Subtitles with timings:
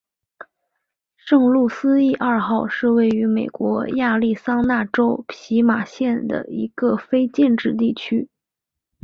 [1.15, 8.27] 圣路易斯二号是位于美国亚利桑那州皮马县的一个非建制地区。